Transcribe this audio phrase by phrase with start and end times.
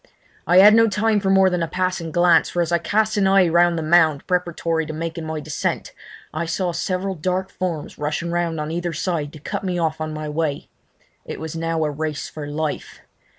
[0.47, 3.27] I had no time for more than a passing glance, for as I cast an
[3.27, 5.93] eye round the mound preparatory to making my descent
[6.33, 10.11] I saw several dark forms rushing round on either side to cut me off on
[10.11, 10.69] my way.
[11.23, 13.01] It was now a race for life.